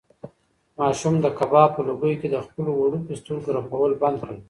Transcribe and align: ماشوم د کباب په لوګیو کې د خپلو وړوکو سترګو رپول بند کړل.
ماشوم 0.79 1.15
د 1.21 1.25
کباب 1.37 1.69
په 1.75 1.81
لوګیو 1.87 2.19
کې 2.21 2.27
د 2.31 2.37
خپلو 2.45 2.71
وړوکو 2.75 3.11
سترګو 3.21 3.55
رپول 3.57 3.91
بند 4.01 4.17
کړل. 4.23 4.37